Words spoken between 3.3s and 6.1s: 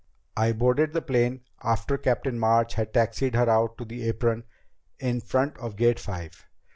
her out to the apron in front of Gate